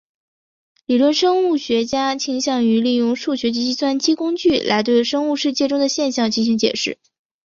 [0.87, 6.97] 理论生物学家倾向于利用数学及计算机工具来对生物世界中的现象进行解释。